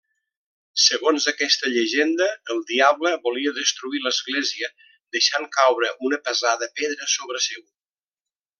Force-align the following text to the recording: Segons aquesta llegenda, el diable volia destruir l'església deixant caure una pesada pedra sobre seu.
Segons 0.83 1.27
aquesta 1.31 1.69
llegenda, 1.73 2.29
el 2.55 2.63
diable 2.71 3.11
volia 3.27 3.53
destruir 3.59 4.01
l'església 4.07 4.71
deixant 5.19 5.47
caure 5.59 5.93
una 6.11 6.21
pesada 6.31 6.71
pedra 6.81 7.13
sobre 7.19 7.45
seu. 7.51 7.63